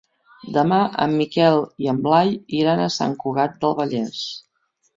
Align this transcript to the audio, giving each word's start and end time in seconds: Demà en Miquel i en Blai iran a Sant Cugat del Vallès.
Demà 0.53 0.79
en 1.03 1.13
Miquel 1.19 1.59
i 1.85 1.91
en 1.93 2.01
Blai 2.09 2.33
iran 2.63 2.83
a 2.85 2.89
Sant 2.99 3.17
Cugat 3.25 3.57
del 3.63 3.79
Vallès. 3.85 4.27